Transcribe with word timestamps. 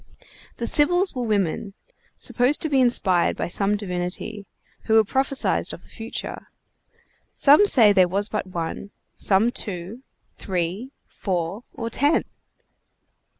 The 0.57 0.65
Sibyls 0.65 1.13
were 1.13 1.21
women, 1.27 1.75
supposed 2.17 2.59
to 2.63 2.69
be 2.69 2.81
inspired 2.81 3.37
by 3.37 3.47
some 3.49 3.75
divinity, 3.77 4.47
who 4.85 5.03
prophesied 5.03 5.71
of 5.73 5.83
the 5.83 5.89
future. 5.89 6.47
Some 7.35 7.67
say 7.67 7.93
there 7.93 8.07
was 8.07 8.27
but 8.27 8.47
one; 8.47 8.89
some 9.15 9.51
two, 9.51 10.01
three, 10.39 10.89
four, 11.07 11.65
or 11.73 11.91
ten. 11.91 12.23